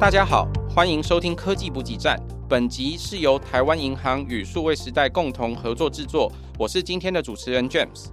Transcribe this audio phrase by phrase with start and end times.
[0.00, 2.16] 大家好，欢迎收听科技补给站。
[2.48, 8.06] 本集是由台湾银行与数位时代共同合作制作，我是今天的主持人 James。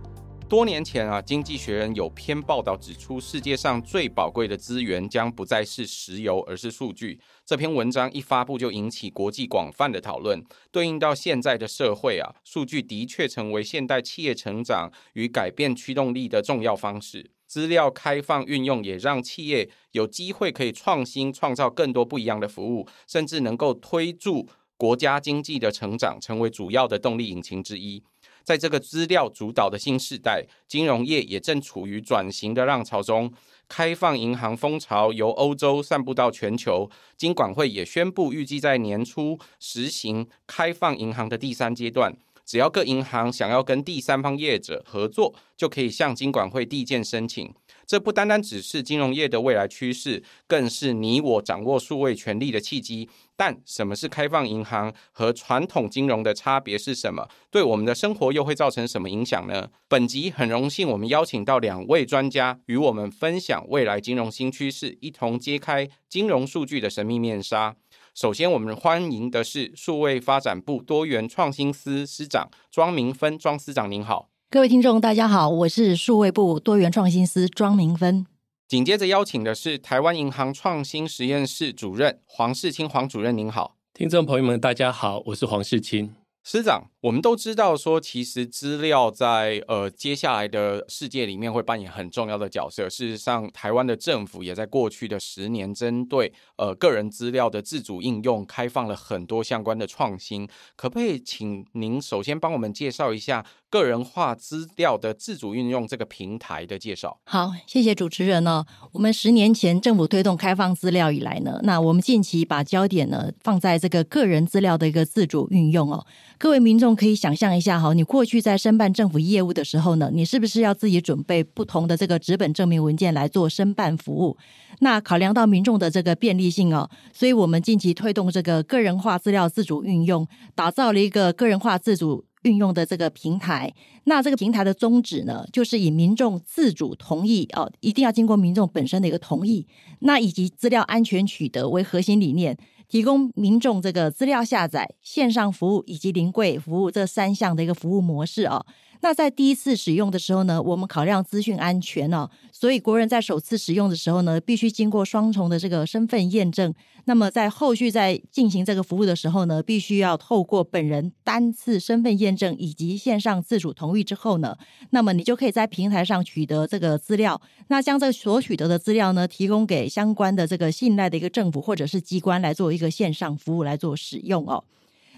[0.50, 7.20] 多年前啊，《经济学人》有篇报道指出，世界上最宝贵的资源将不再是石油，而是数据。
[7.46, 10.44] 这篇文章一发布就引起国际广泛的讨论。
[10.72, 17.30] 对应到现在的社会啊，数据的确成为现代企业成长与改变驱动力的重要方式。
[17.56, 28.04] 资料开放运用也让企业有机会可以创新，创造更多不一样的服务，甚至能够推助国家经济的成长，成为主要的动力引擎之一。
[28.44, 33.32] 在这个资料主导的新时代，金融业也正处于转型的浪潮中。
[33.70, 42.18] 开放银行风潮由欧洲散布到全球，金管会也宣布预计在年初实行开放银行的第三阶段。
[42.46, 47.54] 只要各银行想要跟第三方业者合作，就可以向金管会递件申请。
[47.88, 53.10] 这不单单只是金融业的未来趋势，更是你我掌握数位权利的契机。
[53.38, 57.28] 但什么是开放银行和传统金融的差别是什么？
[57.52, 59.70] 对我们的生活又会造成什么影响呢？
[59.88, 67.76] 本集很荣幸，我们邀请到两位专家与我们分享未来金融新趋势，一同揭开金融数据的神秘面纱。
[68.16, 74.30] 首先，我们欢迎的是数位发展部多元创新司司长庄明芬，庄司长您好。
[74.50, 78.26] 各位听众，大家好，我是数位部多元创新司庄明芬。
[78.70, 83.76] 紧接着邀请的是台湾银行创新实验室主任黄世清，黄主任您好。
[83.94, 86.16] 听众朋友们，大家好，我是黄世清。
[86.42, 92.90] 司长，我们都知道说，其实资料在呃接下来的世界里面会扮演很重要的角色。
[92.90, 100.48] 事实上，台湾的政府也在过去的十年，针对呃个人资料的自主应用，开放了很多相关的创新。
[100.76, 107.20] 可不可以请您首先帮我们介绍一下个人化资料的自主运用这个平台的介绍？
[107.26, 108.66] 好，谢谢主持人哦。
[108.94, 116.04] 我们十年前政府推动开放资料以来呢，那我们近期把焦点呢放在这个个人资料的一个自主运用哦。
[116.40, 124.38] 各位民众可以想象一下哈，你过去在申办政府业务的时候呢，你是不是要自己准备不同的这个纸本证明文件来做申办服务？
[124.80, 133.74] 那考量到民众的这个便利性哦，所以我们近期推动这个个人化资料自主运用，打造了一个个人化自主运用的这个平台。
[134.04, 139.66] 那这个平台的宗旨呢，就是以民众自主同意哦，一定要经过民众本身的一个同意，
[140.00, 142.58] 那以及资料安全取得为核心理念。
[142.88, 148.66] 提供民众这个资料下载、线上服务以及临柜服务这三项的一个服务模式哦。
[149.06, 156.74] 那在第一次使用的时候呢，我们考量资讯安全哦，所以国人在首次使用的时候呢，必须经过双重的这个身份验证。
[157.04, 164.58] 那么在后续在进行这个服务的时候呢，必须要透过本人单次身份验证以及线上自主同意之后呢，
[164.90, 167.40] 那么你就可以在平台上取得这个资料。
[167.68, 174.64] 那将这所取得的资料呢，提供给相关的这个信赖的一个政府或者是机关来做一个线上服务来做使用哦。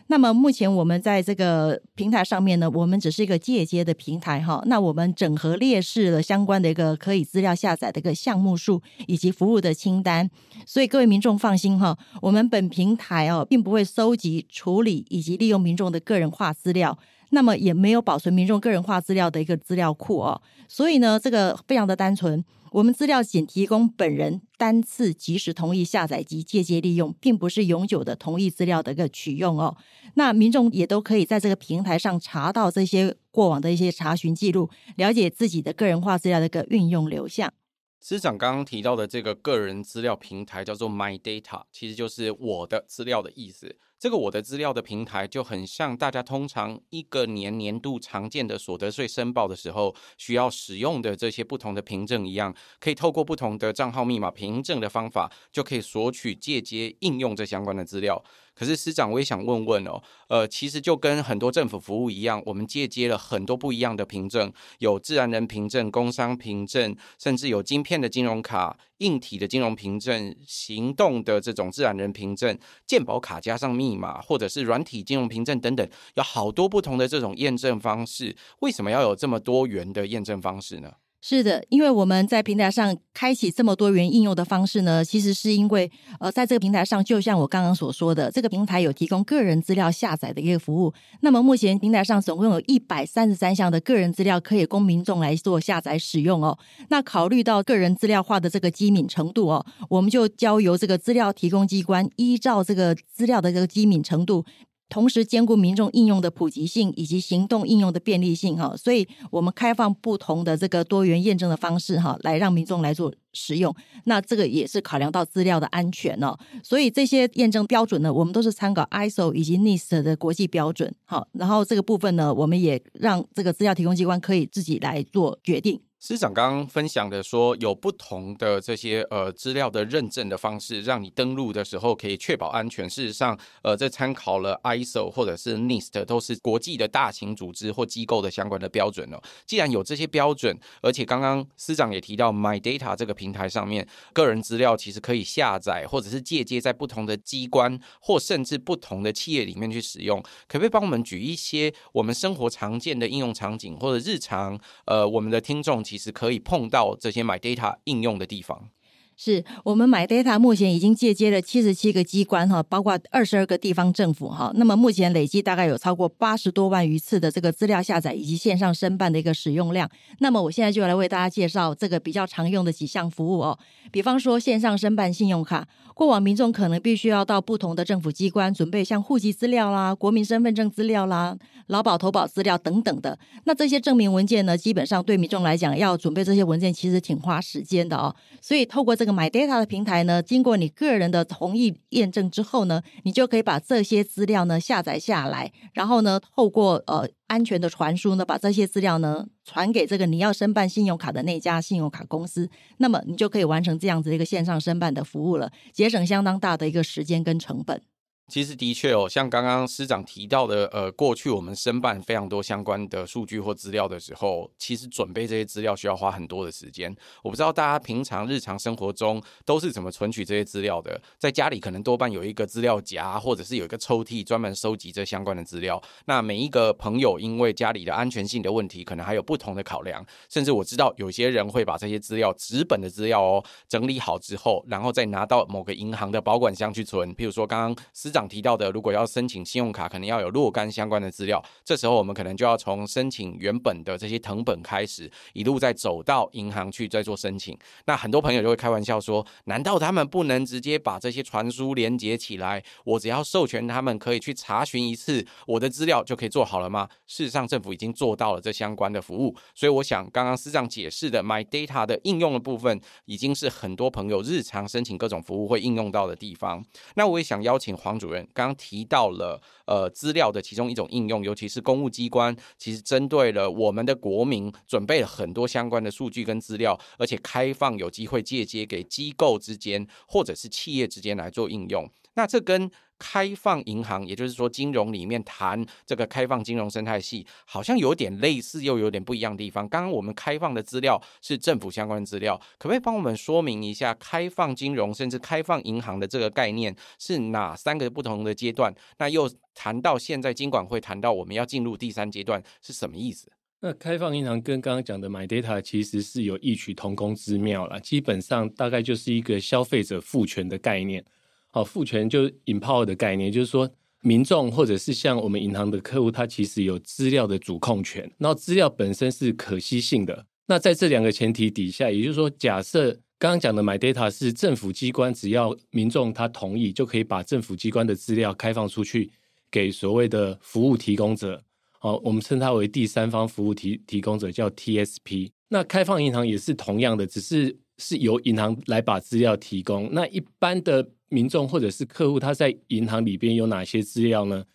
[0.07, 4.63] 那么目前我们在这个平台上面呢，我们只是一个间接的平台哈。
[4.65, 10.29] 那我们整合列示了相关的一个可以资料下载的一个项目数以及服务的清单，
[10.65, 16.97] 所以各位民众放心哈，我们本平台哦，并不会收集、处理以及利用民众的个人化资料。
[17.29, 22.43] 那么也没有保存民众个人化资料的一个资料库哦，所以呢，这个非常的单纯。
[22.71, 29.75] 我们资料仅提供本人单次即时同意下载及借接利用，并不是永久的同意资料的一个取用哦。
[30.15, 37.51] 那民众也都可以在这个平台上查到这些过往的一些查询记录，了解自己的个人化资料的一个运用流向。
[37.99, 43.77] 司长刚刚提到的这个个人资料平台叫做 My Data，其实就是我的资料的意思。
[43.99, 58.23] 这个我的资料的平台就很像大家通常一个年年度常见的所得税申报的时候需要使用的这些不同的凭证一样，可以透过不同的账号密码凭证的方法，就可以索取、借接、应用这相关的资料。
[58.57, 72.57] 可是司长，我也想问问哦，呃，其实就跟很多政府服务一样，我们借接了很多不一样的凭证，有自然人凭证、工商凭证，甚至有晶片的金融卡、硬体的金融凭证、行动的这种自然人凭证、
[72.87, 78.35] 健保卡加上密码，或者是软体金融凭证等等，有好多不同的这种验证方式。
[78.61, 80.91] 为什么要有这么多元的验证方式呢？
[81.19, 90.93] 是的，因为我们在平台上开启这么多元应用的方式呢，其实是因为呃，在这个平台上，就像我刚刚所说的，这个平台有提供个人资料下载的一个服务。
[91.21, 96.57] 那么目前平台上总共有一百三十三项的个人资料可以供民众来做下载使用哦。
[96.89, 104.45] 那考虑到个人资料化的这个机敏程度哦，我们就交由这个资料提供机关依照这个资料的这个机敏程度。
[104.89, 113.75] 同时兼顾民众应用的普及性以及行动应用的便利性哈，所以我们开放不同的这个多元验证的方式哈，来让民众来做使用。
[114.05, 120.93] 那这个也是考量到资料的安全哦，所以这些验证标准呢，我们都是参考 ISO 以及 NIST 的国际标准。
[121.05, 125.81] 好，然后这个部分呢，我们也让这个资料提供机关可以自己来做决定。
[125.99, 132.87] 司长刚刚分享的说，有不同的这些呃资料的认证的方式，让你登录的时候可以确保安全。
[132.87, 139.19] 事实上，呃，这参考了 ISO 或者是 NIST，都是国际的大型组织或机构的相关的标准哦。
[139.47, 155.83] 既然有这些标准，而且刚刚司长也提到 My Data 这个平台上面，个人资料其实可以下载或者是借接在不同的机关或甚至不同的企业里面去使用，可不可以帮我们举一些我们生活常见的应用场景或者日常呃我们的听众？
[155.87, 158.71] 其实可以碰到这些买 Data 应用的地方。
[159.17, 164.51] 是我们 My Data 目前已经借接了七十七个机关哈，包括二十二个地方政府哈。
[164.55, 169.89] 那么目前累计大概有超过八十多万余次的这个资料下载以及线上申办的一个使用量。
[170.19, 173.57] 那么我现在就来为大家介绍这个比较常用的几项服务哦。
[173.91, 181.35] 比方说线上申办信用卡，过往民众可能必须要到不同的政府机关准备像户籍资料啦、国民身份证资料啦、
[181.67, 183.17] 劳保投保资料等等的。
[183.45, 188.13] 那这些证明文件呢，基本上对民众来讲要准备这些文件其实挺花时间的哦。
[188.41, 207.81] 所以透过这 My Data 的平台呢，经过你个人的同意验证之后呢，你就可以把这些资料呢下载下来，然后呢，透过呃安全的传输呢，把这些资料呢传给这个你要申办信用卡的那家信用卡公司，那么你就可以完成这样子一个线上申办的服务了，节省相当大的一个时间跟成本。
[208.27, 216.93] 其实的确哦，像刚刚师长提到的，呃，过去我们申办非常多相关的数据或资料的时候，其实准备这些资料需要花很多的时间。
[217.23, 225.81] 我不知道大家平常日常生活中都是怎么存取这些资料的，在家里可能多半有一个资料夹，或者是有一个抽屉专门收集这相关的资料。
[226.03, 237.15] 那每一个朋友因为家里的安全性的问题，可能还有不同的考量，甚至我知道有些人会把这些资料纸本的资料哦整理好之后，然后再拿到某个银行的保管箱去存。
[237.15, 238.16] 譬如说刚刚师长。
[238.17, 241.43] 长提到的，如果要申请信用卡，可能要有若干相关的资料。
[241.63, 247.55] 这时候我们可能就要从申请原本的这些藤本开始，一路再走到银行去再做申请。
[247.85, 252.63] 那很多朋友就会开玩笑说：“难道他们不能直接把这些传输连接起来？
[252.83, 259.35] 我只要授权他们可以去查询一次，我的资料就可以做好了吗？”事实上，政府已经做到了这相关的服务。
[259.53, 266.65] 所以，我想刚刚司长解释的 My Data 的应用的部分，已经是很多朋友日常申请各种服务会应用到的地方。
[266.95, 281.89] 那我也想邀请黄主主任刚刚提到了呃资料的其中一种应用，尤其是公务机关，其实针对了我们的国民，准备了很多相关的数据跟资料，而且开放有机会借接给机构之间或者是企业之间来做应用。
[282.13, 289.67] 那这跟开放银行，也就是说金融里面谈这个开放金融生态系，好像有点类似，又有点不一样的地方。
[289.69, 298.73] 刚刚我们开放的资料是政府相关资料，可不可以帮我们说明一下开放金融甚至开放银行的这个概念是哪三个不同的阶段？
[298.97, 303.31] 那又谈到现在金管会谈到我们要进入第三阶段是什么意思？
[303.59, 311.03] 那开放银行跟刚刚讲的 My Data 其实是有异曲同工之妙了，基本上大概就是一个消费者赋权的概念。
[311.49, 313.69] 好，赋权就 empower 的概念，就是说
[314.01, 320.25] 民众或者是像我们银行的客户，他其实有资料的主控权，然后资料本身是可惜性的。
[320.45, 329.09] 那在这两个前提底下，也就是说，假设刚刚讲的 My Data 是政府机关，只要民众他同意，就可以把政府机关的资料开放出去
[329.49, 331.43] 给所谓的服务提供者。
[331.79, 335.31] 好，我们称它为第三方服务提提供者，叫 TSP。
[335.49, 339.89] 那开放银行也是同样的，只是是由银行来把资料提供。
[339.91, 340.87] 那一般的。
[341.09, 344.45] 民众或者是客户，他在银行里边有哪些资料呢？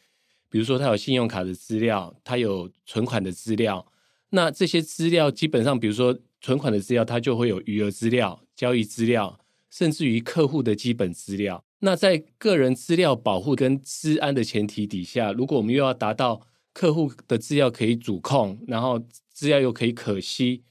[0.49, 3.87] 比如说，他有信用卡的资料，他有存款的资料。
[4.30, 9.38] 那这些资料基本上，比如说存款的资料，它就会有余额资料、交易资料，
[9.71, 11.64] 甚至于客户的基本资料。
[11.80, 16.40] 那在个人资料保护跟治安的前提底下，如果我们又要达到
[16.73, 18.99] 客户的资料可以主控，然后
[19.30, 20.62] 资料又可以可惜。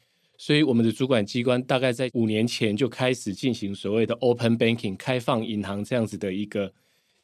[0.43, 6.73] 所以，我们的主管机关大概在五年前就开始进行所谓的 Open Banking 开放银行这样子的一个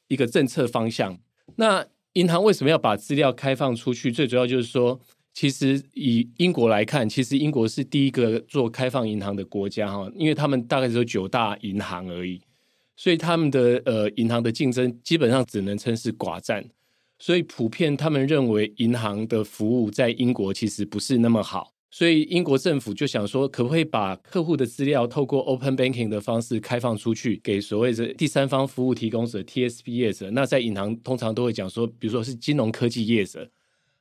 [0.08, 1.18] 一个政策方向。
[1.56, 1.84] 那
[2.14, 4.12] 银行为什么要把资料开放出去？
[4.12, 5.02] 最主要就是说，
[5.34, 12.40] 其实以英国来看，其实英国是第一个做开放银行的国家哈，因为他们大概只有九大银行而已，
[12.96, 16.64] 所以他们的呃银行的竞争基本上只能称是寡占。
[17.18, 21.74] 所以普遍他们认为银行的服务在英国其实不是那么好。
[21.90, 30.30] 所以英国政府就想说，可不可以把客户的资料透过 Open Banking 的方式开放出去，给所谓的第三方服务提供者 TSP 业者？
[30.32, 33.50] 那在银行通常都会讲说，比如说是金融科技业者，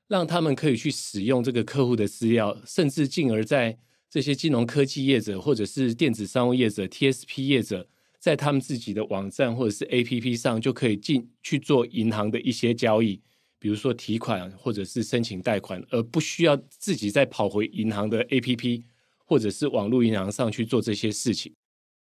[0.09, 3.79] 让他们可以去使用这个客户的资料，甚至进而在
[4.11, 7.89] 这些金融科技业者或者是电子商务业者 TSP 业者。
[8.19, 13.21] 在他们自己的网站或者是 APP 上，就可以进去做银行的一些交易，
[13.67, 18.81] 比如说提款或者是申请贷款，而不需要自己再跑回银行的 APP
[19.25, 21.53] 或者是网络银行上去做这些事情。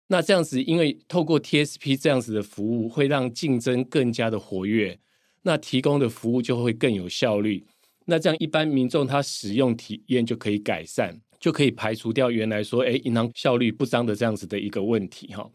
[0.05, 4.99] 那这样子，因为透过 TSP 这样子的服务，会让竞争更加的活跃，
[5.41, 7.65] 那提供的服务就会更有效率。
[8.05, 15.49] 那这样一般民众他使用体验就可以改善，就可以排除掉原来说，哎，银行效率不彰的这样子的一个问题，哈。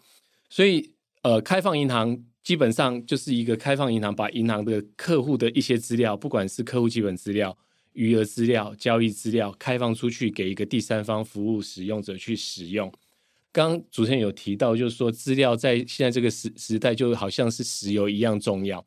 [0.49, 7.56] 所以，呃，开放银行基本上就是一个开放银行，把银行的客户的一些资料，不管是客户基本资料、
[7.92, 12.90] 余额资料、交易资料，开放出去给一个第三方服务使用者去使用。
[13.52, 18.85] 刚主持人有提到，就是说资料在现在这个时时代，就好像是石油一样重要。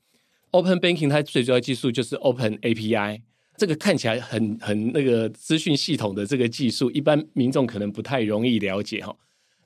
[0.49, 3.21] Open Banking 它最主要技术就是 Open API，
[3.55, 9.15] 这个看起来很很那个资讯系统的这个技术，一般民众可能不太容易了解哈。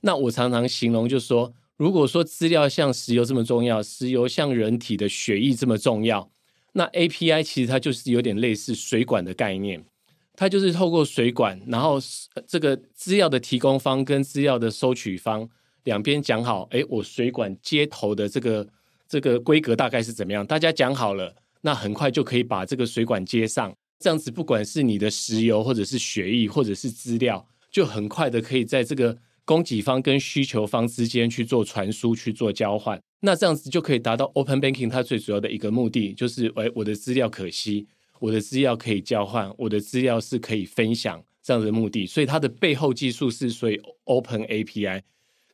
[0.01, 1.53] 那我常常形容就是说。
[1.77, 6.27] 如果说资料像石油这么重要，石油像人体的血液这么重要，
[6.73, 9.85] 那 API 其实它就是有点类似水管的概念，
[10.33, 11.99] 它就是透过水管，然后
[12.47, 15.47] 这个资料的提供方跟资料的收取方
[15.83, 18.67] 两边讲好，哎，我水管接头的这个
[19.07, 20.43] 这个规格大概是怎么样？
[20.43, 21.31] 大家讲好了，
[21.61, 29.15] 那很快就可以把这个水管接上，这样子不管是你的石油或者是血液或者是资料，就很快的可以在这个。
[29.47, 37.87] 供给方跟需求方之间去做传输、去做交换，那这样子就可以达到 Open Banking 它最主要的一个目的，就是诶，我的资料可惜，
[38.19, 42.05] 我的资料可以交换，我的资料是可以分享这样的目的。
[42.05, 45.01] 所以它的背后技术是所以 Open API。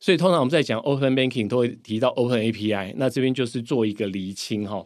[0.00, 4.84] 所以通常我们在讲 Open Banking 都会提到 Open API，那这边就是做一个厘清哈。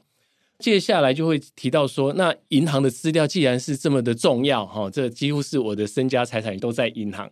[0.59, 7.31] 接下来就会提到说，那银行的资料既然是这么的重要哈，这几乎是我的身家财产都在银行。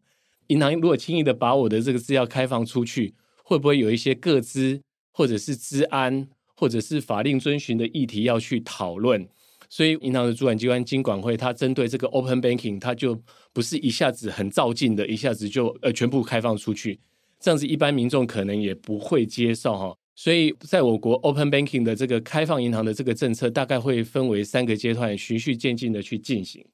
[0.49, 4.81] 银行如果轻易的把我的这个资料开放出去，会不会有一些个资
[5.13, 9.29] 或者是资安或者是法令遵循的议题要去讨论？
[9.69, 13.21] 所以银行的主管机关金管会，它针对这个 Open Banking，它就
[13.53, 17.01] 不是一下子很照进的，一下子就呃全部开放出去，
[17.41, 19.97] 这样子一般民众可能也不会接受哈。
[20.15, 26.65] 所以在我国 Open Banking 的这个开放银行的这个政策，大概会分为三个阶段，循序渐进的去进行。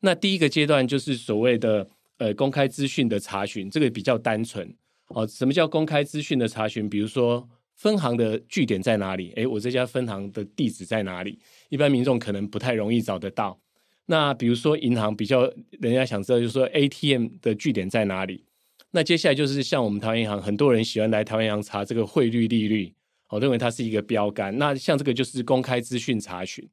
[0.00, 1.86] 那第一个阶段就是所谓的。
[2.20, 4.70] 呃，公开资讯的查询，这个比较单纯
[5.08, 5.26] 哦。
[5.26, 6.86] 什么叫公开资讯的查询？
[6.86, 9.32] 比如说分行的据点在哪里？
[9.36, 11.38] 诶，我这家分行的地址在哪里？
[11.70, 13.58] 一般民众可能不太容易找得到。
[14.04, 15.50] 那比如说银行比较
[15.80, 18.44] 人家想知道，就是说 ATM 的据点在哪里？
[18.90, 22.92] 那接下来就是像我们台湾银行，很多人喜欢来台湾银行查这个汇率利率，
[23.30, 24.58] 我认为它是一个标杆。
[24.58, 26.68] 那像这个就是公开资讯查询。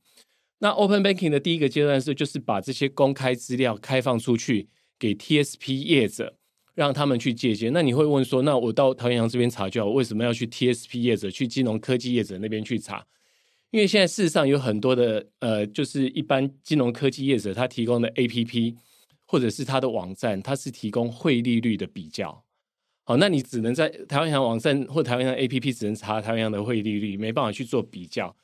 [0.59, 4.67] 那 Open Banking 的第一个阶段是，就是把这些公开资料开放出去。
[4.99, 6.35] 给 TSP 业者，
[6.73, 7.71] 让他们去借鉴。
[7.73, 13.05] 那你会问说，那我到台湾银行这边查就好，为什么要去 TSP 业者、去金融科技业者那边去查？
[13.71, 18.75] 因为现在事实上有很多的呃，就是一般金融科技业者他提供的 APP
[19.25, 22.43] 或者是他的网站，它是提供汇利率的比较。
[23.03, 28.35] 好，那你只能在台湾银行网站或台湾银行 APP 只能查台湾银行的汇利率，没办法去做比较。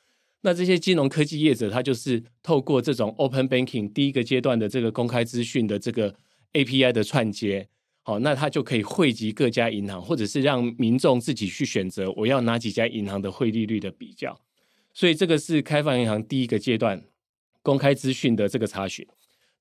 [0.42, 6.14] 那这些金融科技业者，他就是透过这种 Open Banking 第一个阶段的这个公开资讯的这个。
[6.54, 7.68] API 的串接，
[8.02, 14.40] 好，那它就可以汇集各家银行，或者是让民众自己去选择我要哪几家银行的汇利率的比较。
[14.92, 17.02] 所以这个是开放银行第一个阶段
[17.62, 19.06] 公开资讯的这个查询。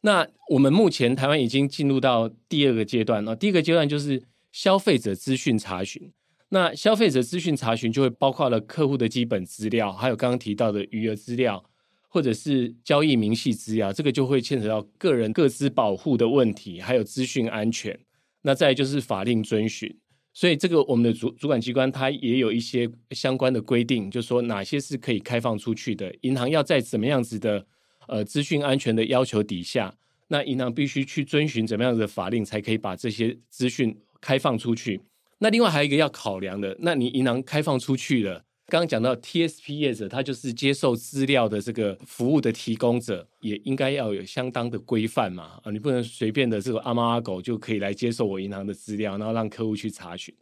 [0.02, 3.36] 那我们目前台湾已经进入到第二个阶段了。
[3.36, 4.22] 第一个阶段就是
[4.52, 6.12] 消费者资讯查询。
[6.50, 11.64] 那消费者资讯查询就会包括了客户的基本资料，还有刚刚提到的余额资料。
[12.13, 18.00] 或者是交易明细资料，这个就会牵扯到个人各资保护的问题，还有资讯安全。
[18.43, 19.91] 那再就是法令遵循，
[20.32, 26.13] 所以这个我们的主主管机关它也有一些相关的规定，就说哪些是可以开放出去的。
[26.22, 27.65] 银行要在怎么样子的
[28.08, 29.91] 呃资讯安全的要求底下，
[30.27, 35.01] 那银行必须去遵循怎么样子的法令，才可以把这些资讯开放出去。
[35.39, 38.46] 那另外还有一个要考量的，那你银行开放出去了。
[38.67, 50.34] 刚刚讲到 TSP 业者，他就是接受资料的这个服务的提供者，也应该要有相当的规范嘛啊，你不能随便的这个阿猫阿狗就可以来接受我银行的资料，然后让客户去查询。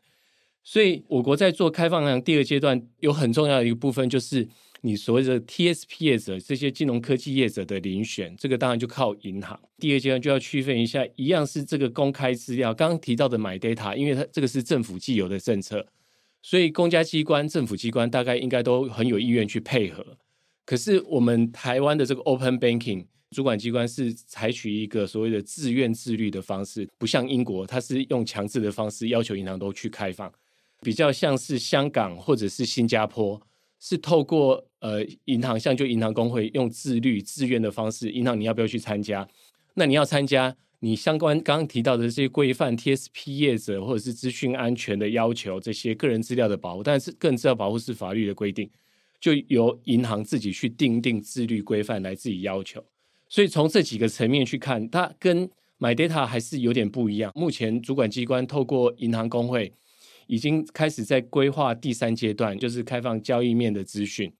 [0.63, 4.47] 所以，我国在做开放银行第二阶段，有很重要的一个部分，就是
[4.81, 9.59] 你所谓的 TSP 业者这些金融科技业者的遴选，这个当然就靠银行。
[9.79, 15.83] 第二阶段就要区分一下，一样是这个公开资料，刚刚提到的 MyData，因为它这个是政府既有的政策，
[16.41, 20.17] 所以公家机关、政府机关大概应该都很有意愿去配合。
[20.65, 30.31] 可是，我们台湾的这个 Open Banking 主管机关是采取一个所谓的自愿自律的方式，不像英国，它是用强制的方式要求银行都去开放。
[30.81, 33.39] 比较像是香港或者是新加坡，
[33.79, 39.27] 是透过呃银行，像就银行公会用自律自愿的方式，银行你要不要去参加？
[39.75, 48.69] 那你要参加，你相关刚刚提到的这些规范，TSP 业者或者是资讯安全的要求，这些个人资料的保护，但是个人资料保护是法律的规定，
[49.19, 52.83] 就由银行自己去订定自律规范来自己要求。
[53.29, 57.31] 所以从这几个层面去看，它跟 MyData 还是有点不一样。
[57.33, 59.73] 目前主管机关透过银行公会。
[60.27, 64.31] 已经开始在规划第三阶段，就是开放交易面的资讯。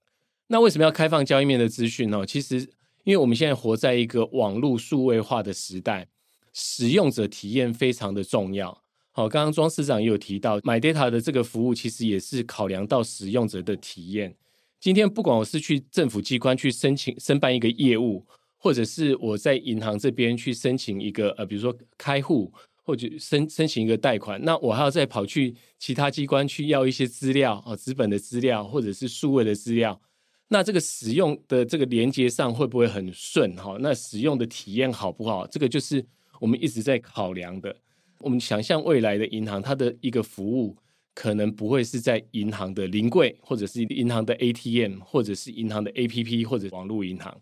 [0.48, 2.26] 那为什么要开放交易面的资讯呢？
[2.26, 2.60] 其实，
[3.04, 6.08] 因为我们现在活在一个网络数位化的时代，
[6.54, 8.82] 使用者体验非常的重要。
[9.12, 14.36] 好，刚刚庄市长也有提到，MyData 的这个服务其实也是考量到使用者的体验。
[14.80, 18.26] 今天不管我是去政府机关去申请申办一个业务，
[18.58, 22.52] 或者是我在银行这边去申请一个呃，比如说开户。
[22.84, 30.02] 或者申申请一个贷款，那我还要再跑去其他机关去要一些资料啊，资本的资料或者是数位的资料，
[30.48, 33.78] 那这个使用的这个连接上会不会很顺哈？
[33.80, 35.46] 那使用的体验好不好？
[35.46, 36.04] 这个就是
[36.42, 37.76] 我们一直在考量的。
[38.18, 40.76] 我们想象未来的银行，它的一个服务
[41.14, 47.40] 可能不会是在银行的临柜，或者是银行的 ATM，或者是银行的 APP，或者网络银行。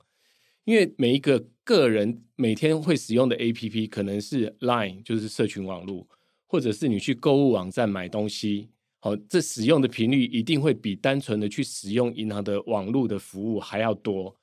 [0.66, 6.06] 因为每一个个人每天会使用的 APP 可能是 Line，就是社群网络，
[6.46, 14.36] 或者是你去购物网站买东西，好，这使用的频率一定会比单纯的去使用银行的网络的服务还要多。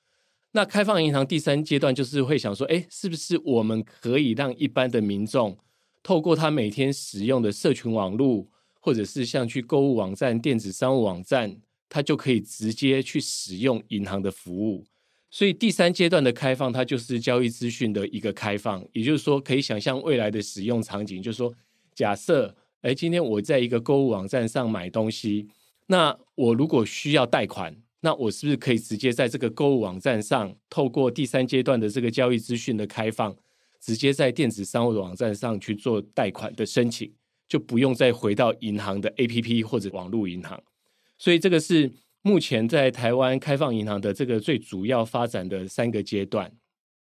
[0.57, 5.55] 那开放银行第三阶段就是会想说，哎，是不是我们可以让一般的民众
[6.03, 8.49] 透过他每天使用的社群网络，
[8.81, 11.55] 或者是像去购物网站、电子商务网站，
[11.91, 14.83] 他就可以直接去使用银行的服务。
[15.31, 21.53] 所以第三阶段的开放，它就是交易资讯的一个开放，也就是说，可以想象未来的使用场景，就是说，
[21.95, 25.49] 假设，哎，今天我在一个购物网站上买东西，
[25.89, 33.37] 那我如果需要贷款，那我是不是可以直接在这个购物网站上，透过第三阶段的这个交易资讯的开放，
[33.81, 37.13] 直接在电子商务的网站上去做贷款的申请，
[37.49, 40.63] 就不用再回到银行的 APP 或者网络银行。
[41.19, 41.93] 所以这个是。
[42.23, 46.51] 目前在台湾开放银行的这个最主要发展的三个阶段。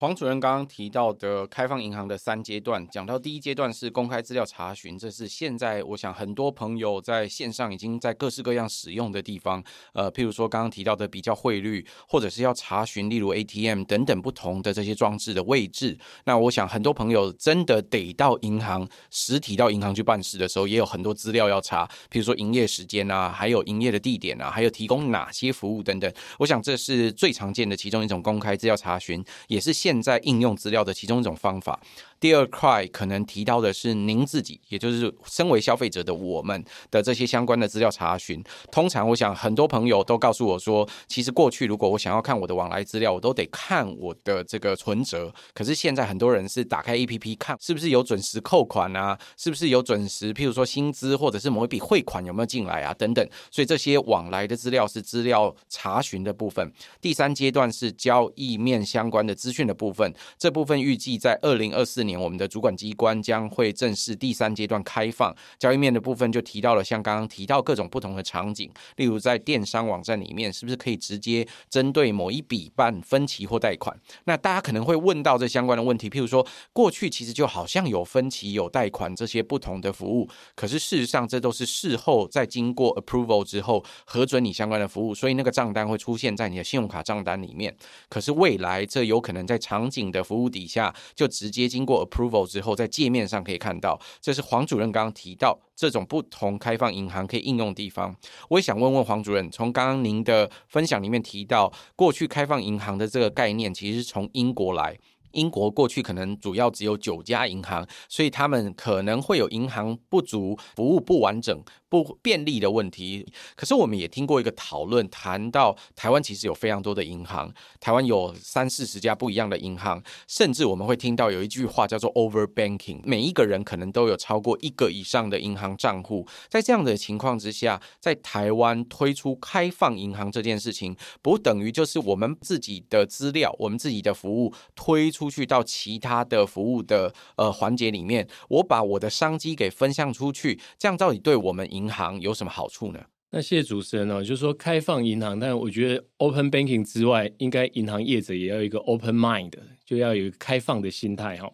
[0.01, 9.63] 黄主任刚刚提到的开放银行的三阶段，讲到第一阶段是公开资料查询，这是现在我想很多朋友在线上已经在各式各样使用的地方。
[9.93, 15.95] 呃，譬如说刚刚提到的比较汇率，或者是要查询，例如 ATM 等等不同的这些装置的位置。
[16.23, 26.11] 那我想很多朋友真的得到银行实体到银行去办事的时候，也有很多资料要查，譬如说营业时间啊，还有营业的地点啊，还有提供哪些服务等等。
[26.39, 31.77] 我想这是最常见的其中一种公开资料查询，也是现现在应用资料的其中一种方法。
[32.21, 38.41] 第二块可能提到的是您自己，也就是身为消费者的我们的这些相关的资料查询。
[38.71, 45.33] 通常我想很多朋友都告诉我说，其实过去如果我想要看我的往来资料，我都得看我的这个存折。
[45.55, 53.27] 可是现在很多人是打开 APP 看是不是有准时扣款啊，是不是有准时，譬如说薪资或者是某一笔汇款有没有进来啊等等。
[53.49, 56.71] 所以这些往来的资料是资料查询的部分。
[57.01, 62.10] 第三阶段是交易面相关的资讯的部分，这部分预计在二零二四年。
[62.19, 73.95] 我们的主管机关将会正式第三阶段开放交易面的部分，就提到了像刚刚提到各种不同的场景，例如在电商网站里面，是不是可以直接针对某一笔办分期或贷款？
[74.25, 87.75] 那大家可能会问到这相关的问题，譬如说，过去其实就好像有分期、有贷款这些不同的服务，可是事实上这都是事后再经过 approval 之后核准你相关的服务，所以那个账单会出现在你的信用卡账单里面。
[88.09, 98.15] 可是未来这有可能在场景的服务底下，就直接经过 Approval 之后，在界面上可以看到，这是黄主任刚刚提到这种不同开放银行可以应用的地方。
[98.49, 104.97] 我也想问问黄主任，从刚刚您的分享里面提到，过去开放银行的这个概念其实是从英国来，
[105.31, 113.27] 英国过去可能主要只有九家银行，所以他们可能会有银行不足、服务不完整、不便利的问题。
[113.57, 126.25] 可是我们也听过一个讨论，谈到台湾其实有非常多的银行，台湾有三四十家不一样的银行，甚至我们会听到有一句话叫做 “over banking”，每一个人可能都有超过一个以上的银行账户。
[126.47, 135.31] 在这样的情况之下，在台湾推出开放银行这件事情，不等于就是我们自己的资料、我们自己的服务推出。
[135.31, 142.99] 去到其他的服务的呃环节里面，我把我的商机给分享出去，这样到底对我们银银行有什么好处呢？
[143.31, 149.51] 那谢谢主持人哦，就是说开放银行，但我觉得 open banking 之外，应该银行业者也要一个 open mind，
[149.85, 151.51] 就要有一个开放的心态哈。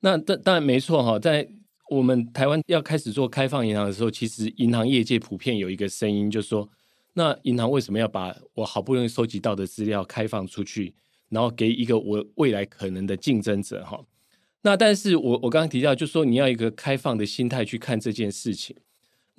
[0.00, 1.48] 那当当然没错哈，在
[1.90, 6.68] 我们台湾要开始做开放银行的时候，其实银行业界普遍有一个声音，就是说，
[7.14, 10.94] 那银行为什么要把我好不容易收集到的资料开放出去？
[11.30, 14.00] 然后给一个我未来可能的竞争者哈，
[14.62, 18.76] 那但是我我刚刚提到，就是说你要一个开放的心态去看这件事情。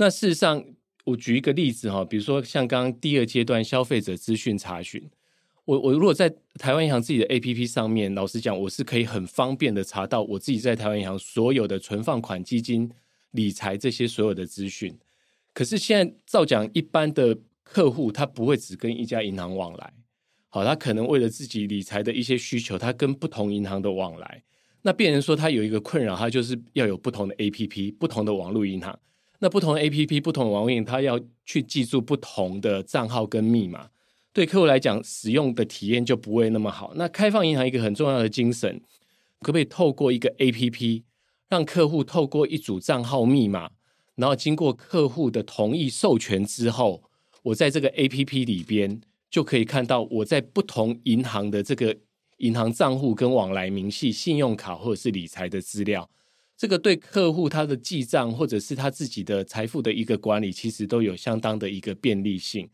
[0.01, 0.63] 那事实上，
[1.03, 5.09] 我举一个例子哈，比如说像刚刚第二阶段消费者资讯查询，
[5.65, 12.89] 我我如果在台湾银行自己的 APP 上面，老实讲，我是可以很方便的查到我自己在台湾银行所有的存放款、基金、
[13.31, 14.97] 理财这些所有的资讯。
[15.53, 19.93] 可是现在照讲，一般的客户他不会只跟一家银行往来。
[20.47, 24.41] 好，他可能为了自己理财的一些需求，他跟不同银行的往来。
[24.81, 28.97] 那变成说他有一个困扰，他就是要有不同的 APP，不同的网络银行。
[29.39, 33.89] 那不同 APP，不同的网银行，他要去记住不同的账号跟密码。
[34.32, 36.93] 对客户来讲，使用的体验就不会那么好。
[36.95, 38.80] 那开放银行一个很重要的精神，
[39.41, 41.04] 可不可以透过一个 APP，
[41.47, 43.71] 让客户透过一组账号密码，
[44.15, 47.04] 然后经过客户的同意授权之后，
[47.43, 49.02] 我在这个 APP 里边。
[49.32, 51.95] 就可以看到我在不同银行的这个
[52.38, 56.10] 银行账户跟往来明细、信用卡或者是理财的资料，
[56.59, 62.69] 这个对客户他的记账或者是他自己的财富的一个管理，其实都有相当的一个便利性。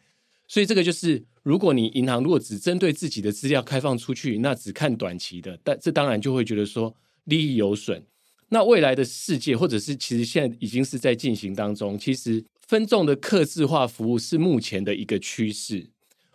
[0.47, 6.95] 所以这个就是，如果你银行如果只针对自己的资料开放出去，那只看短期的，但这当然就会觉得说
[7.25, 8.03] 利益有损。
[8.49, 15.87] 那未来的世界，或者是其实现在已经是在进行当中，其实分众的客制化服务是目前的一个趋势。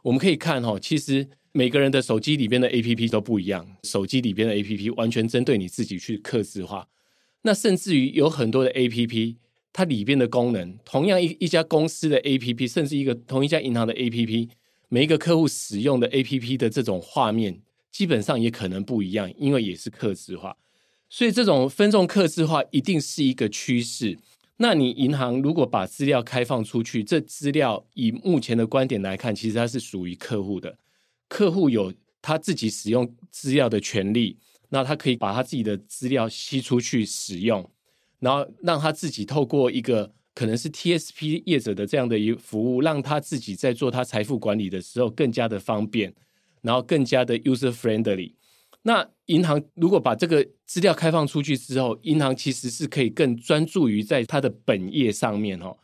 [0.02, 6.86] 我们可以看哈，其实每个人的手机里边的 APP 都不一样，手机里边的 APP 完全针对你自己去客制化。
[7.42, 9.36] 那甚至于有很多的 APP，
[9.72, 14.48] 它里边的功能，同样一一家公司的 APP，甚至一个同一家银行的 APP，
[14.88, 20.56] 每一个客户使用的 APP 的这种画面，基本上也可能不一样，因为也是客制化。
[21.08, 24.18] 所以这种分众客制化一定是一个趋势。
[24.58, 30.76] 那你银行如果把资料开放出去，这资料以目前的观点来看，其实它是属于客户的，
[31.28, 34.36] 客户有他自己使用资料的权利，
[34.70, 37.70] 那他可以把他自己的资料吸出去使用，
[38.18, 46.14] 然后让他自己透过一个可能是 TSP 业者的这样的一服务，让他自己在做他财富管理的时候更加的方便，
[46.62, 48.34] 然后更加的 user friendly。
[48.82, 55.76] 那银行如果把这个资料开放出去之后，银行其实是可以更专注于在它的本业上面哦。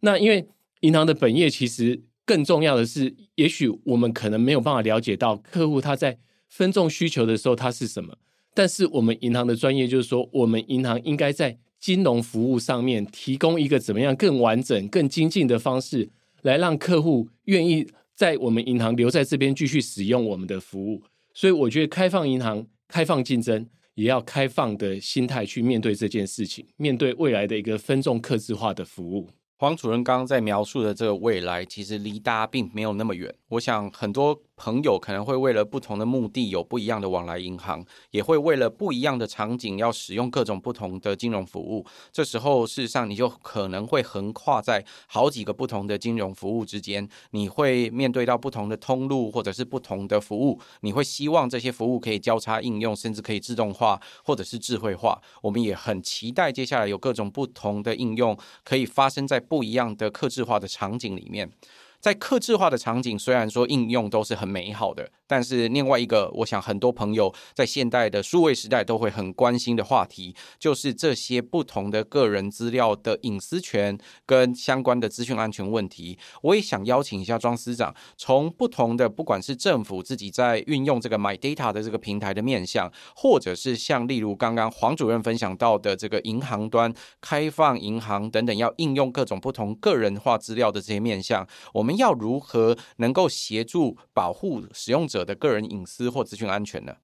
[0.00, 0.48] 那因为
[0.80, 8.16] 银行的本业其实更重要的是，也许我们可能没有办法了解到客户他在分众需求的时候他是什么，
[8.60, 16.10] 但是我们银行的专业就是说，我们银行应该在金融服务上面提供一个怎么样更完整、更精进的方式，
[16.42, 21.02] 来让客户愿意在我们银行留在这边继续使用我们的服务。
[21.32, 29.30] 所以我觉得开放银行、开放竞争，也要开放的心态去面对这件事情，面对未来的一个分众客制化的服务。
[29.56, 33.34] 黄主任刚刚在描述的这个未来，其实离大家并没有那么远。
[33.48, 34.42] 我想很多。
[34.62, 41.86] 朋友可能会为了不同的目的有不一样的往来银行，也会为了不一样的场景要使用各种不同的金融服务。
[42.12, 55.18] 这时候，事实上你就可能会横跨在好几个不同的金融服务之间，你会面对到不同的通路或者是不同的服务，你会希望这些服务可以交叉应用，甚至可以自动化或者是智慧化。
[55.40, 61.50] 我们也很期待接下来有各种不同的应用可以发生在不一样的客制化的场景里面。
[62.00, 65.10] 在客制化的场景，虽然说应用都是很美好的。
[65.26, 76.18] 但是另外一个，我想很多朋友在现代的数位时代都会很关心的话题，就是这些不同的个人资料的隐私权跟相关的资讯安全问题。
[76.42, 96.96] 我也想邀请一下庄司长，从不同的不管是政府自己在运用这个 My Data 的这个平台的面向，或者是像例如刚刚黄主任分享到的这个银行端开放银行等等，要应用各种不同个人化资料的这些面向，我们要如何能够协助保护使用者的个人隐私或资讯安全呢？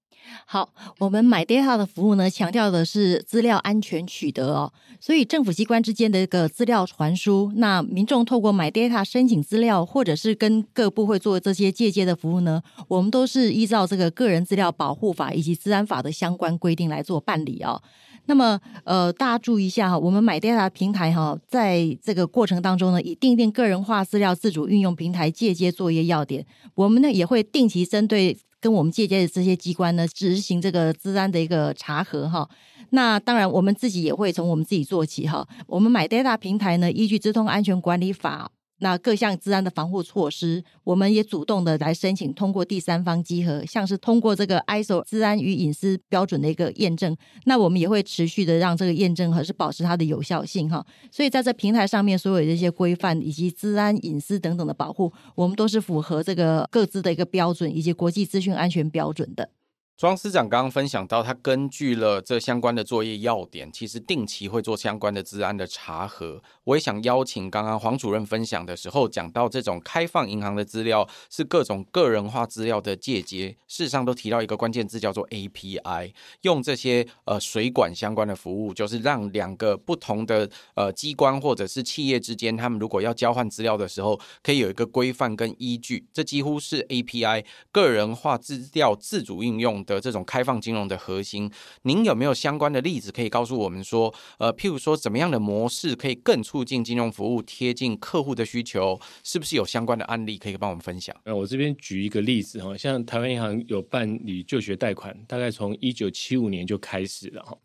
[0.46, 17.82] 好，我们 MyData 的服务呢，强调的是资料安全取得哦，所以政府机关之间的一个资料传输，那民众透过 MyData 申请资料，或者是跟各部会做这些借接的服务呢，我们都是依照这个个人资料保护法以及资安法的相关规定来做办理哦。
[18.28, 32.48] 那么，呃，大家注意一下哈，我们 MyData 平台哈，在这个过程当中呢，以订定个人化资料自主运用平台借接作业要点，我们呢也会定期针对跟我们借鉴的这些机关呢，执行这个治安的一个查核哈。
[32.90, 35.46] 那当然，我们自己也会从我们自己做起哈。
[35.66, 38.50] 我们买 data 平台呢，依据资通安全管理法。
[38.78, 50.84] 那各项资安的防护措施，我们也主动的来申请通过第三方稽核，像是通过这个 ISO 资安与隐私标准的一个验证，那我们也会持续的让这个验证还是保持它的有效性哈。
[51.10, 59.50] 所以在这平台上面，所有这些规范以及资安、隐私等等的保护，我们都是符合这个各自的一个标准以及国际资讯安全标准的。
[59.96, 66.42] 庄司长刚刚分享到，他根据了这相关的作业要点，其实定期会做相关的治安的查核。
[66.64, 86.04] 我也想邀请刚刚黄主任分享的时候讲到，这种开放银行的资料是各种个人化资料的借接，事实上都提到一个关键字叫做 API，用这些呃水管相关的服务，就是让两个不同的呃机关或者是企业之间，他们如果要交换资料的时候，可以有一个规范跟依据。
[86.12, 91.50] 这几乎是 API 个人化资料自主应用的这种开放金融的核心，
[91.82, 99.00] 您有没有相关的例子可以告诉我们说，呃，譬如说怎么样的模式可以更促进金融服务贴近客户的需求？
[99.22, 101.16] 是不是有相关的案例可以帮我们分享？
[101.24, 107.56] 呃，我这边举一个例子哈，像台湾银行有办理就学贷款，大概从一九七五年就开始了哈。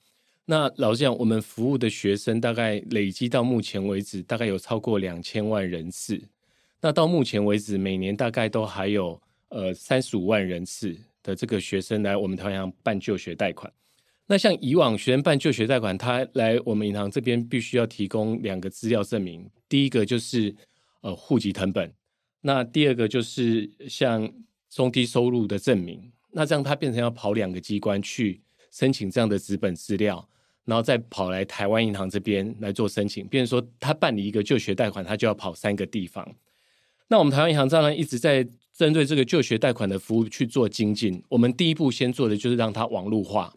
[0.45, 6.21] 那老实讲，我们服务的学生大概累积到目前为止，大概有超过两千万人次。
[6.81, 10.97] 那到目前为止，每年大概都还有呃三十五万人次。
[11.23, 13.71] 的这个学生来我们台湾办就学贷款，
[14.27, 20.55] 那像以往学生办就学贷款，他来我们银行这边必须要提供两个资料证明，第一个就是
[21.01, 21.91] 呃户籍成本，
[22.41, 24.31] 那第二个就是像
[24.69, 30.27] 中低收入的证明，那这样他变成要跑两个机关去申请这样的纸本资料，
[30.63, 36.25] 然后再跑来台湾银行这边来做申请，变成说他办理一个就学贷款，他就要跑三个地方。
[37.09, 38.47] 那我们台湾银行当然一直在
[38.81, 41.23] 针对这个就学贷款的服务去做精进。
[41.29, 43.53] 我们第一步先做的就是让它网络化，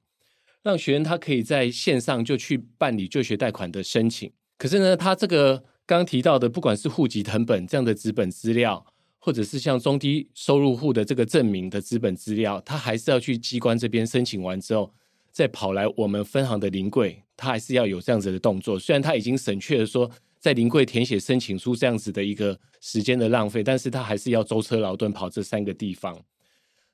[0.63, 4.31] 让学员他可以在线上就去办理就学贷款的申请。
[4.59, 5.57] 可是呢，他这个
[5.87, 8.85] 刚刚提到的，不管是户籍成本这样的资本资料，
[9.19, 14.93] 或者是像中低收入户的这个证明的资本资料，他还是要去机关这边申请完之后，
[15.33, 18.79] 再跑来我们分行的临柜，他还是要有这样子的动作。
[18.79, 20.11] 虽然他已经省却了说。
[20.45, 26.23] 在临柜填写申请书这样子的一个时间的浪费，但是他还是要舟车劳顿跑这三个地方。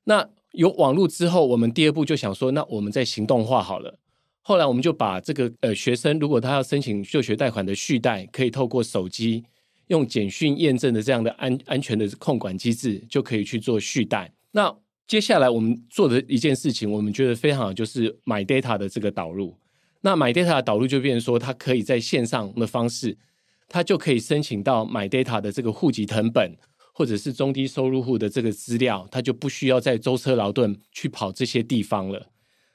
[0.05, 3.99] 那有网络之后，我们第二步就想说，那我们再行动化好了。
[4.41, 9.43] 后来我们就把这个呃学生如果他要申请就学贷款的续贷，可以透过手机
[9.89, 14.33] 用简讯验证的这样的安安全的控管机制，就可以去做续贷。
[14.53, 14.73] 那
[15.09, 19.57] 接下来我们做的一件事情，我们觉得非常好，就是 MyData 的这个导入。
[20.03, 23.19] 那 MyData 的导入就变成说，它可以在线上的方式。
[23.71, 26.57] 他就可以申请到 MyData 的这个户籍成本，
[26.93, 32.27] 或者是中低收入户的这个资料，他就不需要再舟车劳顿去跑这些地方了。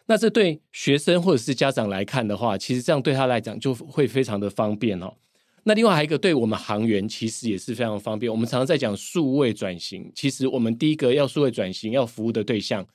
[0.08, 5.14] 那这对学生或者是家长来看的话，其实这样对他来讲就会非常的方便哦。
[5.64, 8.32] 那另外还有一个，对我们行员其实也是非常方便。
[8.32, 12.86] 我们常常在讲数位转型，其实我们第一个要数位转型要服务的对象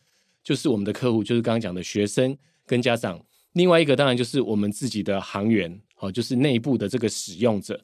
[0.43, 3.21] 就是我们的客户，就是刚刚讲的学生跟家长。
[3.55, 7.79] 另外一个当然就是我们自己的行员，哦，就是内部的这个使用者。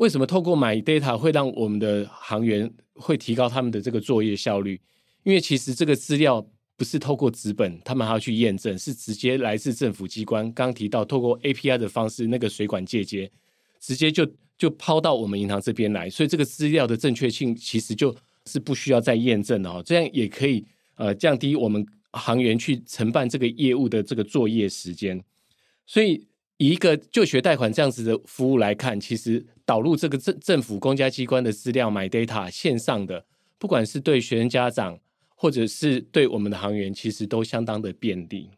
[0.00, 4.80] 为什么透过买 data 会让我们的行员会提高他们的这个作业效率？
[5.24, 10.44] 因为其实这个资料不是透过纸本，他们还要去验证，是直接来自政府机关。
[10.54, 13.30] 刚刚提到透过 API 的方式，那个水管借接，
[13.78, 19.82] 直接就就抛到我们银行这边来，所以这个资料的正确性其实就是不需要再验证了哦。
[19.84, 25.22] 这样也可以呃降低我们行员去承办这个业务的这个作业时间，
[25.84, 26.26] 所以。
[26.60, 33.24] 以一个就学贷款这样子的服务来看，其实导入这个政政府公家机关的资料买 data 线上的，
[33.58, 34.98] 不管是对学生家长，
[35.34, 38.50] 或者是对我们的行员，其实都相当的便利。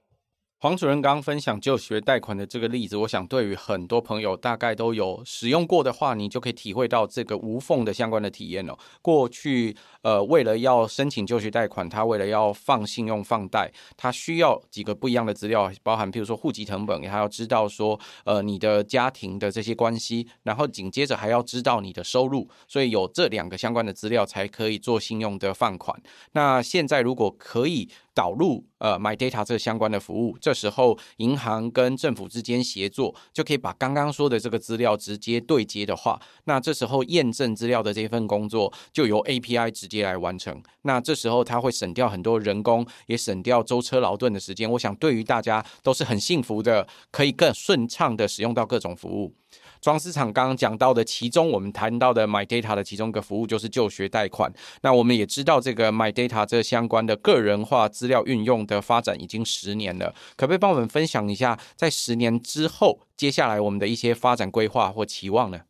[0.63, 8.79] 黄主任刚刚分享就学贷款的这个例子，我想对于很多朋友大概都有使用过的话，你就可以体会到这个无缝的相关的体验哦。
[9.01, 26.01] 过去，呃，为了要申请就学贷款，他为了要放信用放贷，他需要几个不一样的资料，包含譬如说户籍成本，还要知道说，呃，你的家庭的这些关系，然后紧接着还要知道你的收入，所以有这两个相关的资料才可以做信用的放款。
[26.35, 40.63] 那现在如果可以导入呃 MyData 这相关的服务，这时候银行跟政府之间协作，就可以把刚刚说的这个资料直接对接的话，那这时候验证资料的这份工作就由 API 直接来完成。
[40.83, 44.71] 那这时候它会省掉很多人工，也省掉舟车劳顿的时间。
[44.71, 49.35] 我想对于大家都是很幸福的，可以更顺畅的使用到各种服务。
[49.83, 54.51] 庄司长刚刚讲到的，其中我们谈到的 MyData 的其中一个服务就是就学贷款。
[54.83, 65.63] 那我们也知道，这个 MyData 这相关的个人化资料运用的发展已经十年了，可不可以帮我们分享一下，在十年之后，接下来我们的一些发展规划或期望呢？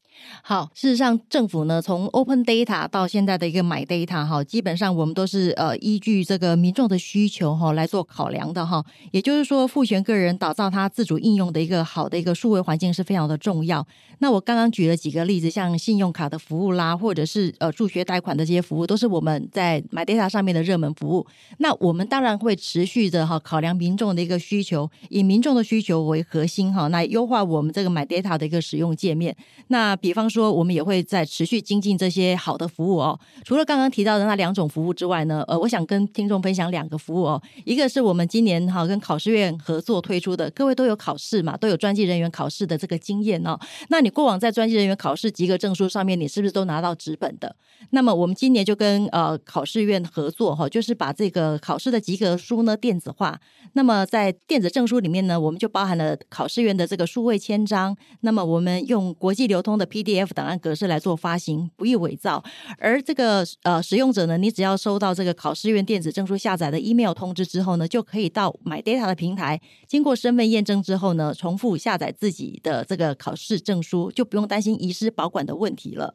[0.42, 8.85] 好，事实上，政府呢，从 Open Data 到现在的一个买 Data 哈，基本上我们都是呃依据这个民众的需求哈来做考量的哈。
[9.11, 13.87] 也就是说，赋权个人打造他自主应用的一个好的一个数位环境是非常的重要。
[14.18, 21.27] 那我刚刚举了几个例子，像信用卡的服务啦，或者是呃助学贷款的这些服务，都是我们在买 Data 上面的热门服务。
[21.59, 29.37] 那我们当然会持续的哈考量民众的一个需求，以民众的需求为核心哈，来优化我们这个买 Data 的一个使用界面。
[29.68, 33.19] 那比方说，我们也会在持续精进这些好的服务哦。
[33.45, 37.41] 除了刚刚提到的那两种服务之外呢，呃，我想跟听众分享两个服务哦。
[37.65, 43.57] 一个是我们今年哈跟考试院合作推出的，各位都有考试嘛，都有专技人员考试的这个经验哦。
[43.91, 47.55] 那你过往在专技人员考试及格证书上面，你是不是都拿到纸本的？
[47.91, 53.38] 那么我们今年就跟呃考试院合作哈，就是把这个考试的及格书呢电子化。
[53.75, 57.97] 那么在电子证书里面呢，我们就包含了考试院的这个数位签章。
[58.23, 62.43] 那么我们用国际流通的 PDF 档案格式来做发行，不易伪造。
[62.79, 76.15] 而这个呃使用者呢，你只要收到这个考试院电子证书下载的 email 通知之后呢，就可以到 MyData 的平台，经过身份验证之后呢，重复下载自己的这个考试证书，就不用担心遗失保管的问题了。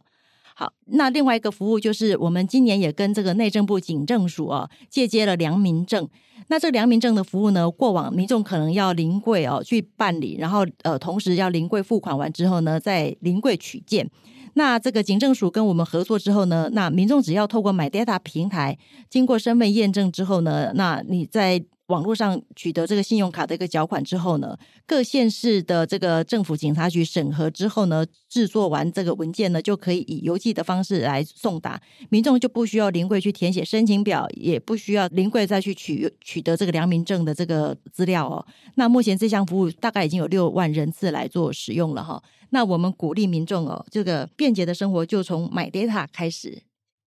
[0.59, 6.09] 好，那另外一个服务就是我们今年也跟这个内政部警政署啊借接了良民证。
[6.47, 14.09] 那这个良民证的服务呢，过往民众可能要临柜哦去办理，然后呃同时要临柜付款完之后呢，再临柜取件。
[14.55, 18.79] 那这个警政署跟我们合作之后呢，那民众只要透过 MyData 平台，
[19.11, 38.45] 经过身份验证之后呢，那你在网络上取得这个信用卡的一个缴款之后呢，各县市的这个政府警察局审核之后呢，制作完这个文件呢，就可以以邮寄的方式来送达，民众就不需要临柜去填写申请表，也不需要临柜再去取取得这个良民证的这个资料哦。
[38.75, 42.21] 那目前这项服务大概已经有六万人次来做使用了哈。
[42.49, 46.63] 那我们鼓励民众哦，这个便捷的生活就从买 data 开始。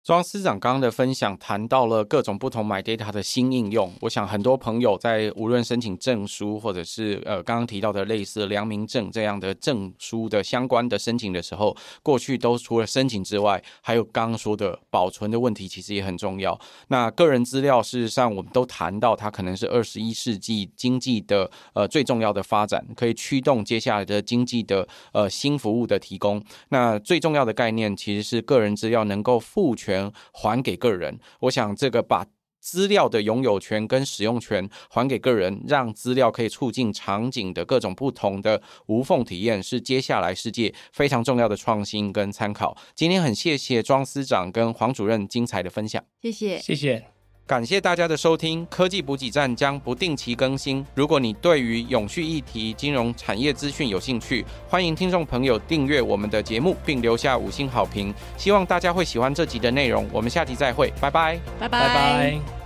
[0.04, 16.58] 庄司长刚刚的分享谈到了各种不同 MyData 的新应用，我想很多朋友在无论申请证书，或者是呃刚刚提到的类似良民证这样的证书的相关的申请的时候，过去都除了申请之外，还有刚刚说的保存的问题，其实也很重要。
[16.88, 26.42] 那个人资料事实上我们都谈到，它可能是二十一世纪经济的呃最重要的发展，可以驱动接下来的经济的呃新服务的提供。
[26.70, 30.12] 那最重要的概念其实是个人资料能够赋权权。
[30.32, 32.26] 还给个人，我想这个把
[32.60, 42.76] 资料的拥有权跟使用权还给个人，让资料可以促进场景的各种不同的无缝体验，是接下来世界非常重要的创新跟参考。
[42.94, 47.21] 今天很谢谢庄司长跟黄主任精彩的分享，谢谢，谢谢。
[47.52, 50.82] 感谢大家的收听，科技补给站将不定期更新。
[50.94, 58.10] 如果你对于永续议题、金融产业资讯有兴趣，欢迎听众朋友订阅我们的节目，并留下五星好评。
[58.38, 60.08] 希望大家会喜欢这集的内容。
[60.10, 61.78] 我们下集再会，拜拜，拜拜。
[61.88, 62.61] 拜拜。